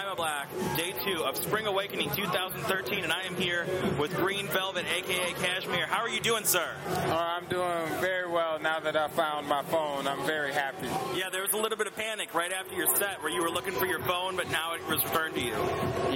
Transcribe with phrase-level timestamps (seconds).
[0.00, 0.48] I'm a Black,
[0.78, 3.66] day two of Spring Awakening 2013, and I am here
[3.98, 5.84] with Green Velvet, aka Cajmere.
[5.84, 6.66] How are you doing, sir?
[6.88, 10.08] Uh, I'm doing very well now that I found my phone.
[10.08, 10.86] I'm very happy.
[11.14, 13.50] Yeah, there was a little bit of panic right after your set where you were
[13.50, 15.52] looking for your phone, but now it was returned to you.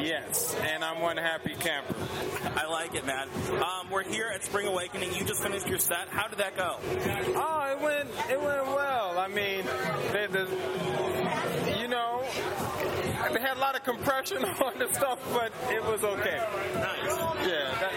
[0.03, 1.95] Yes, and I'm one happy camper.
[2.57, 3.29] I like it, man.
[3.51, 5.15] Um, we're here at Spring Awakening.
[5.15, 6.09] You just finished your set.
[6.09, 6.79] How did that go?
[6.81, 9.19] Oh, it went it went well.
[9.19, 9.65] I mean,
[10.11, 12.04] the, the, you know,
[12.35, 16.41] they had a lot of compression on the stuff, but it was okay.
[16.75, 17.17] Nice.
[17.47, 17.93] Yeah, that,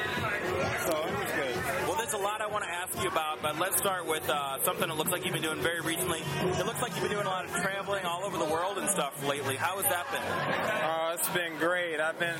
[0.87, 1.55] so it was good.
[1.87, 4.63] Well, there's a lot I want to ask you about, but let's start with uh,
[4.63, 6.21] something that looks like you've been doing very recently.
[6.41, 8.89] It looks like you've been doing a lot of traveling all over the world and
[8.89, 9.55] stuff lately.
[9.55, 10.21] How has that been?
[10.83, 11.99] Oh, it's been great.
[11.99, 12.39] I've been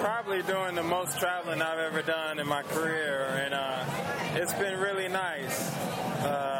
[0.00, 3.84] probably doing the most traveling I've ever done in my career, and uh,
[4.34, 5.74] it's been really nice.
[6.22, 6.51] Uh,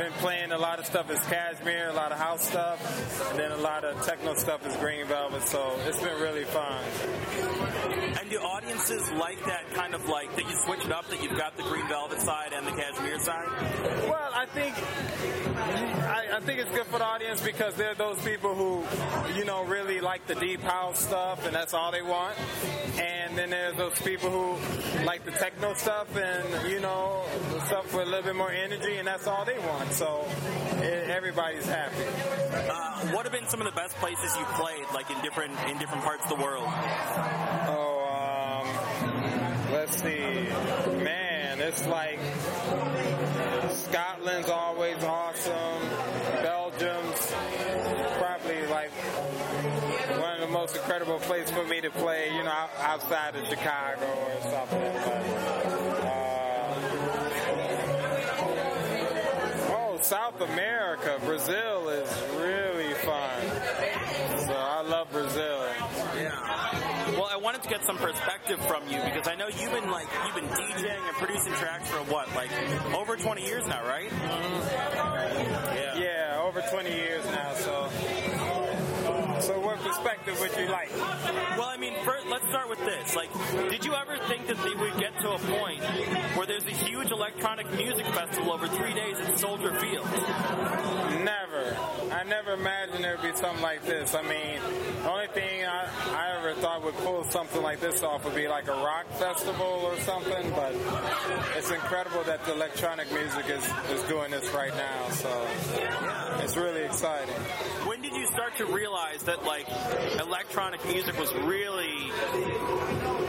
[0.00, 2.80] been playing a lot of stuff as Cajmere, a lot of house stuff,
[3.30, 5.42] and then a lot of techno stuff as Green Velvet.
[5.42, 6.82] So it's been really fun.
[8.18, 11.36] And do audiences like that kind of like that you switch it up, that you've
[11.36, 13.46] got the Green Velvet side and the Cajmere side?
[14.08, 14.74] Well, I think
[16.10, 18.82] I, I think it's good for the audience because they're those people who,
[19.38, 22.36] you know, really like the deep house stuff, and that's all they want.
[22.98, 27.24] And then there's those people who like the techno stuff, and you know,
[27.66, 29.89] stuff with a little bit more energy, and that's all they want.
[29.90, 30.24] So
[30.82, 32.04] it, everybody's happy.
[32.52, 35.78] Uh, what have been some of the best places you've played, like in different in
[35.78, 36.64] different parts of the world?
[36.66, 40.48] Oh, um, let's see,
[41.02, 42.20] man, it's like
[43.70, 45.82] Scotland's always awesome.
[46.42, 47.34] Belgium's
[48.18, 48.90] probably like
[50.20, 54.06] one of the most incredible places for me to play, you know, outside of Chicago
[54.06, 54.92] or something.
[55.04, 55.49] But,
[60.10, 63.40] South America, Brazil is really fun.
[64.44, 65.64] So I love Brazil.
[66.16, 67.12] Yeah.
[67.12, 70.08] Well, I wanted to get some perspective from you because I know you've been like
[70.26, 72.50] you've been DJing and producing tracks for what, like
[72.92, 74.10] over 20 years now, right?
[74.10, 75.76] Mm-hmm.
[75.76, 75.98] Yeah.
[76.00, 77.52] Yeah, over 20 years now,
[79.40, 79.58] so.
[79.60, 80.90] What perspective would you like?
[81.56, 83.16] Well, I mean, first, let's start with this.
[83.16, 83.30] Like,
[83.70, 85.82] did you ever think that they would get to a point
[86.36, 90.06] where there's a huge electronic music festival over three days at Soldier Field?
[91.24, 91.76] Never.
[92.12, 94.14] I never imagined there would be something like this.
[94.14, 94.60] I mean,
[95.02, 98.48] the only thing I, I ever thought would pull something like this off would be
[98.48, 100.74] like a rock festival or something, but
[101.56, 105.46] it's incredible that the electronic music is, is doing this right now, so
[106.42, 107.34] it's really exciting.
[107.86, 107.99] When did you start
[108.60, 109.66] to realize that like
[110.20, 112.10] electronic music was really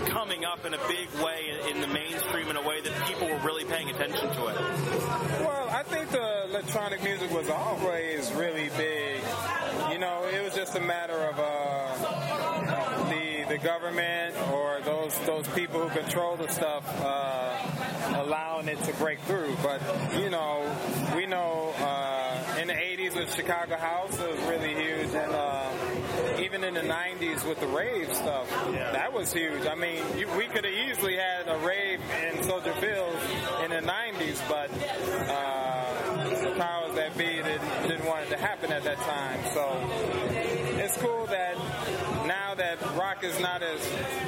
[0.07, 3.39] coming up in a big way in, the mainstream in a way that people were
[3.45, 4.59] really paying attention to it?
[5.39, 9.21] Well, I think the electronic music was always really big.
[9.89, 15.47] You know, it was just a matter of uh, the the government or those those
[15.49, 19.55] people who control the stuff uh, allowing it to break through.
[19.63, 19.81] But
[20.19, 20.75] you know,
[21.15, 21.60] we know
[23.11, 25.13] 90s with Chicago House, it was really huge.
[25.13, 28.91] And uh, even in the 90s with the rave stuff, yeah.
[28.91, 29.65] that was huge.
[29.65, 31.99] I mean, you, we could have easily had a rave
[32.31, 33.15] in Soldier Field
[33.63, 34.69] in the 90s, but
[35.29, 39.39] uh, powers that be didn't, didn't want it to happen at that time.
[39.53, 39.89] So
[40.79, 41.55] it's cool that
[42.61, 43.81] that rock is not as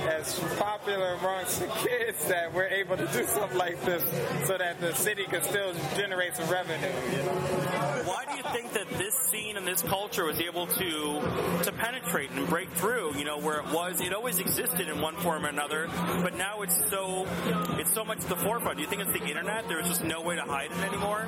[0.09, 4.03] as popular amongst the kids, that we're able to do something like this,
[4.47, 6.87] so that the city can still generate some revenue.
[7.11, 7.31] You know.
[8.05, 11.21] Why do you think that this scene and this culture was able to
[11.63, 13.15] to penetrate and break through?
[13.15, 15.87] You know, where it was, it always existed in one form or another,
[16.23, 17.27] but now it's so
[17.77, 18.77] it's so much the forefront.
[18.77, 19.67] Do you think it's the internet?
[19.67, 21.27] There's just no way to hide it anymore.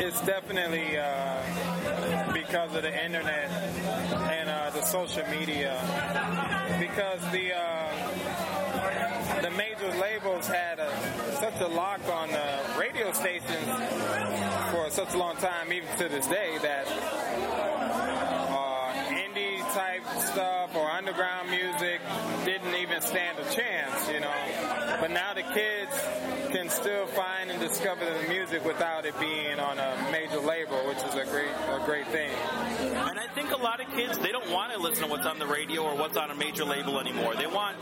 [0.00, 3.50] It's definitely uh, because of the internet
[4.92, 5.72] social media.
[6.78, 10.92] Because the uh, the major labels had a,
[11.40, 13.66] such a lock on the radio stations
[14.70, 16.86] for such a long time, even to this day, that
[18.50, 22.02] uh, indie type stuff or underground music
[22.44, 24.98] didn't even stand a chance, you know.
[25.00, 25.92] But now the kids
[26.52, 30.98] can still find and discover the music without it being on a major label, which
[30.98, 32.30] is a great a great thing.
[32.30, 35.38] And I think a lot of kids they don't want to listen to what's on
[35.38, 37.34] the radio or what's on a major label anymore.
[37.34, 37.76] They want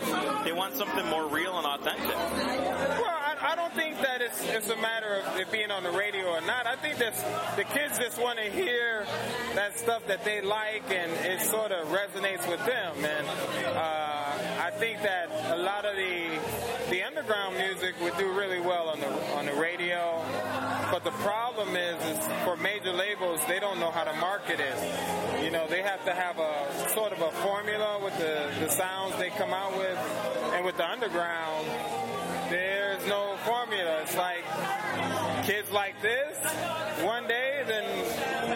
[0.45, 2.17] they want something more real and authentic.
[2.17, 6.29] Well, I, don't think that it's it's a matter of it being on the radio
[6.29, 6.67] or not.
[6.67, 7.15] I think that
[7.57, 9.07] the kids just want to hear
[9.55, 12.97] that stuff that they like and it sort of resonates with them.
[12.97, 13.27] And
[13.77, 16.39] uh, I think that a lot of the
[16.91, 20.23] the underground music would do really well on the on the radio,
[20.91, 25.45] but the problem is, is for major labels they don't know how to market it.
[25.45, 29.17] You know, they have to have a sort of a formula with the the sounds
[29.17, 29.99] they come out with,
[30.55, 31.67] and with the underground,
[32.51, 32.80] there's
[35.51, 36.39] kids like this
[37.03, 37.85] one day, then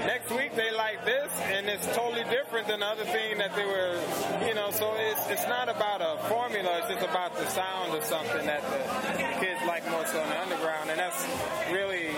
[0.06, 3.65] next week they like this, and it's totally different than the other thing that they
[3.65, 3.99] were,
[4.47, 4.71] you know.
[4.71, 8.62] So it's it's not about a formula; it's just about the sound of something that
[8.62, 11.27] the kids like more so in the underground, and that's
[11.73, 12.15] really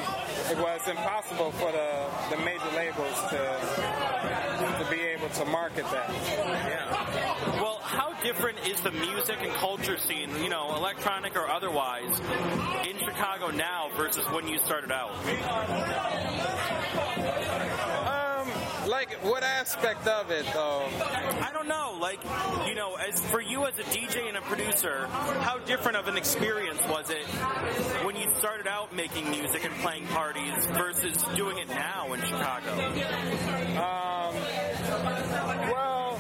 [0.50, 3.40] it was impossible for the the major labels to
[4.78, 6.10] to be able to market that.
[6.10, 7.60] Yeah.
[7.62, 12.20] Well, how different is the music and culture scene, you know, electronic or otherwise,
[12.86, 15.12] in Chicago now versus when you started out?
[18.06, 18.15] Um,
[18.86, 20.86] like what aspect of it though?
[21.40, 21.96] I don't know.
[22.00, 22.20] Like,
[22.68, 26.16] you know, as for you as a DJ and a producer, how different of an
[26.16, 27.26] experience was it
[28.04, 32.72] when you started out making music and playing parties versus doing it now in Chicago?
[33.76, 34.34] Um,
[35.70, 36.18] well,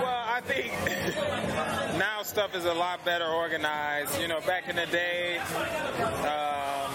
[0.00, 0.72] well, I think
[1.98, 4.20] now stuff is a lot better organized.
[4.20, 5.40] You know, back in the day,
[6.16, 6.85] didn't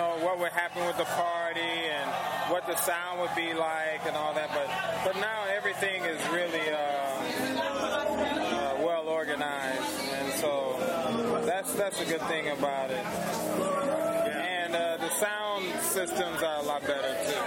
[0.00, 2.08] know what would happen with the party and
[2.50, 4.48] what the sound would be like and all that.
[4.56, 4.68] But
[5.04, 6.76] but now everything is really uh,
[7.68, 10.52] uh, well organized, and so
[11.44, 13.04] that's that's a good thing about it.
[14.64, 17.42] And uh, the sound systems are a lot better too.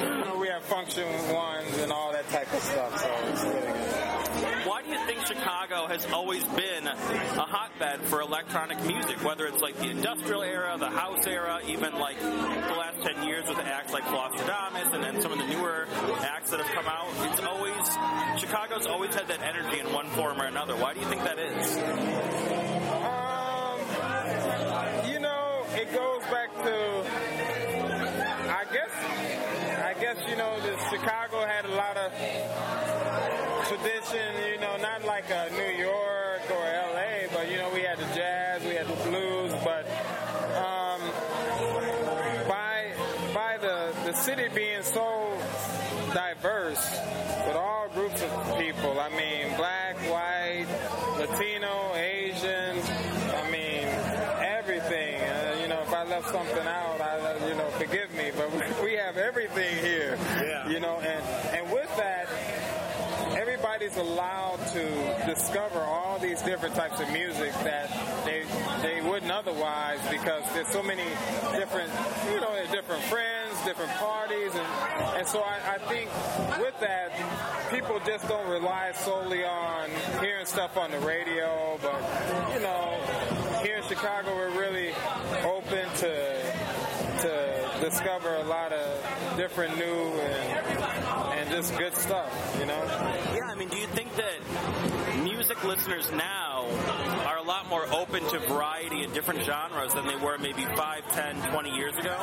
[0.04, 3.72] you know, we have function ones and all that type of stuff, so it's really
[3.78, 4.66] good.
[4.66, 5.20] Why do you think
[5.60, 10.74] Chicago has always been a hotbed for electronic music, whether it's like the industrial era,
[10.78, 12.26] the house era, even like the
[12.78, 15.86] last 10 years with acts like Flosstradamus and then some of the newer
[16.20, 17.08] acts that have come out?
[17.30, 20.76] It's always, Chicago's always had that energy in one form or another.
[20.76, 21.76] Why do you think that is?
[23.04, 23.80] Um,
[25.12, 27.04] you know, it goes back to,
[28.48, 28.92] I guess,
[29.84, 32.89] I guess you know, the Chicago had a lot of
[34.10, 34.52] tradition.
[34.52, 38.04] You know, not like a New York or L.A., but you know, we had the
[38.14, 39.86] jazz, we had the blues, but
[40.56, 41.00] um,
[42.48, 42.92] by
[43.34, 45.36] by the the city being so
[46.12, 46.98] diverse
[47.46, 48.98] with all groups of people.
[49.00, 49.49] I mean,
[64.00, 64.84] allowed to
[65.26, 67.88] discover all these different types of music that
[68.24, 68.44] they
[68.82, 71.04] they wouldn't otherwise because there's so many
[71.52, 71.90] different
[72.32, 74.66] you know different friends, different parties, and
[75.18, 76.10] and so I, I think
[76.58, 77.12] with that
[77.70, 82.00] people just don't rely solely on hearing stuff on the radio, but
[82.54, 82.98] you know
[83.62, 84.92] here in Chicago we're really
[85.44, 86.40] open to
[87.20, 90.59] to discover a lot of different new and
[91.50, 92.80] just good stuff, you know.
[93.34, 96.66] Yeah, I mean, do you think that music listeners now
[97.26, 101.12] are a lot more open to variety and different genres than they were maybe 5,
[101.12, 102.16] 10, 20 years ago?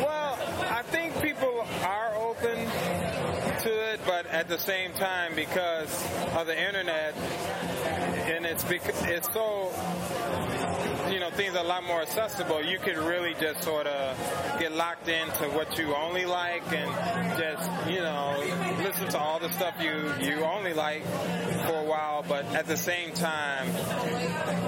[0.00, 0.38] Well,
[0.70, 2.56] I think people are open
[3.62, 6.06] to it, but at the same time, because
[6.36, 7.14] of the internet,
[8.44, 9.72] and it's bec- it's so
[11.10, 12.62] you know things are a lot more accessible.
[12.62, 17.88] You could really just sort of get locked into what you only like, and just
[17.88, 18.36] you know
[18.82, 21.04] listen to all the stuff you you only like
[21.66, 22.24] for a while.
[22.28, 23.68] But at the same time,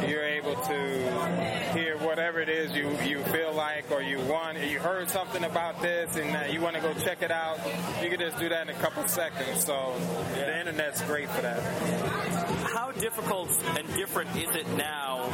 [0.09, 4.59] you're able to hear whatever it is you you feel like, or you want.
[4.59, 7.59] You heard something about this, and uh, you want to go check it out.
[8.03, 9.65] You can just do that in a couple seconds.
[9.65, 9.95] So
[10.35, 12.36] the internet's great for that.
[12.77, 15.25] How difficult and different is it now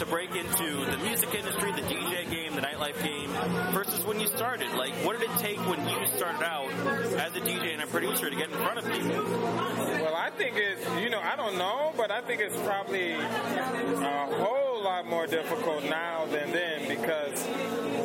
[0.00, 3.30] to break into the music industry, the DJ game, the nightlife game,
[3.72, 4.72] versus when you started?
[4.72, 6.68] Like, what did it take when you started out
[7.20, 9.14] as a DJ and a producer to get in front of people?
[9.14, 14.26] Well, I think it's, you know, I don't know, but I think it's probably a
[14.34, 17.42] whole lot more difficult now than then because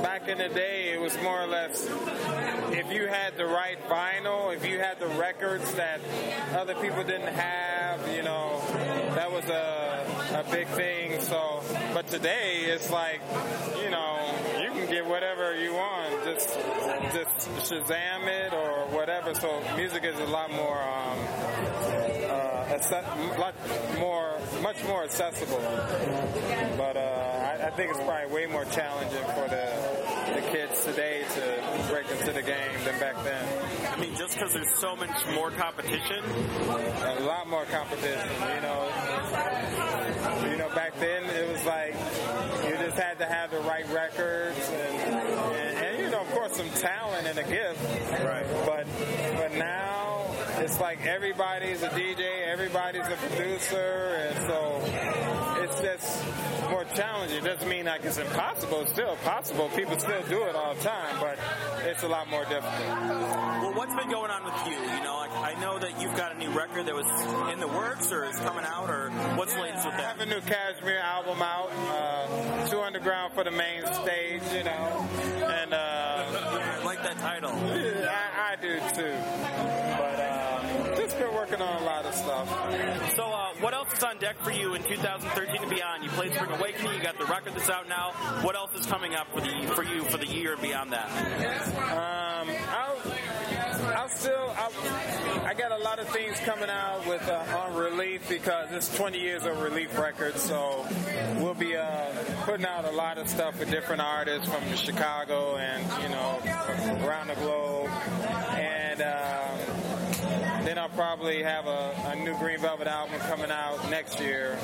[0.02, 1.88] back in the day it was more or less
[2.72, 6.00] if you had the right vinyl, if you had the records that
[6.56, 8.62] other people didn't have, you know,
[9.16, 11.20] that was a, a big thing.
[11.22, 11.62] So,
[11.94, 13.22] but today it's like,
[13.84, 16.50] you know, you can get whatever you want, just
[17.14, 19.36] just Shazam it or whatever.
[19.36, 20.82] So music is a lot more.
[20.82, 21.20] Um,
[22.34, 23.54] uh, acce- lot
[24.00, 24.33] more,
[24.64, 25.60] much more accessible.
[26.78, 31.24] But uh, I, I think it's probably way more challenging for the the kids today
[31.36, 33.46] to break into the game than back then.
[33.92, 36.24] I mean, just because there's so much more competition.
[36.24, 38.90] A lot more competition, you know.
[40.50, 41.94] You know, back then it was like
[42.66, 46.54] you just had to have the right records and, and, and you know, of course,
[46.54, 47.84] some talent and a gift.
[48.24, 48.46] Right.
[48.66, 48.88] But
[49.36, 50.03] but now
[50.64, 54.82] it's like everybody's a DJ, everybody's a producer, and so
[55.62, 56.24] it's just
[56.70, 57.40] more challenging.
[57.40, 58.82] It doesn't mean like it's impossible.
[58.82, 59.70] It's still possible.
[59.76, 61.38] People still do it all the time, but
[61.86, 62.80] it's a lot more difficult.
[62.80, 64.80] Well, what's been going on with you?
[64.80, 67.12] You know, like I know that you've got a new record that was
[67.52, 70.06] in the works or is coming out, or what's the latest with that?
[70.06, 74.64] I have a new Cajmere album out, uh, Too Underground for the main stage, you
[74.64, 75.08] know,
[75.44, 75.78] and uh,
[76.80, 77.52] I like that title.
[77.52, 79.43] I, I do too.
[81.34, 82.48] Working on a lot of stuff.
[83.16, 86.04] So, uh, what else is on deck for you in 2013 and beyond?
[86.04, 86.94] You played Spring Awakening.
[86.94, 88.12] You got the record that's out now.
[88.44, 91.10] What else is coming up for the for you for the year and beyond that?
[91.92, 97.44] Um, I'll, I'll still, I'll, I got a lot of things coming out with uh,
[97.58, 100.86] on Relief because it's 20 years of Relief Records, so
[101.38, 102.12] we'll be uh,
[102.46, 106.40] putting out a lot of stuff with different artists from Chicago and you know
[107.06, 107.90] around the globe,
[108.52, 109.02] and.
[109.02, 109.73] Um,
[110.66, 114.58] then I'll probably have a, a new Green Velvet album coming out next year.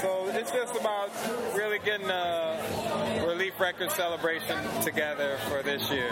[0.00, 1.10] So it's just about
[1.56, 6.10] really getting a Relief Record celebration together for this year.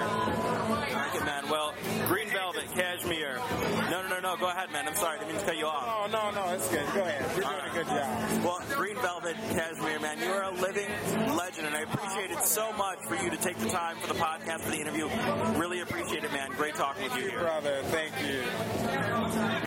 [1.24, 1.48] Man.
[1.48, 1.74] Well,
[2.06, 3.38] Green Velvet, Cajmere.
[4.32, 4.46] No, no, no, no.
[4.46, 4.88] Go ahead, man.
[4.88, 5.16] I'm sorry.
[5.16, 5.84] I didn't mean to cut you off.
[5.86, 6.86] Oh, no, no, it's good.
[6.94, 7.24] Go ahead.
[7.36, 8.44] You're doing a good job.
[8.44, 10.88] Well, Green Velvet, Cajmere, man, you are a living
[11.36, 14.18] legend, and I appreciate it so much for you to take the time for the
[14.18, 15.08] podcast, for the interview.
[15.58, 16.50] Really appreciate it, man.
[16.50, 17.40] Great talking with you here.
[17.40, 19.66] Brother, thank you.